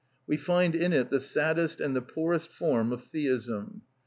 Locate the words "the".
1.11-1.19, 1.95-2.01